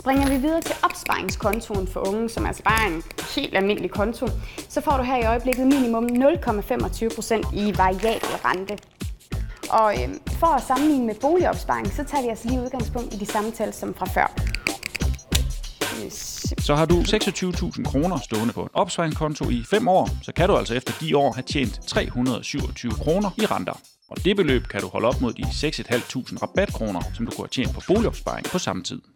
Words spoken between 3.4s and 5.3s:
almindelig konto, så får du her i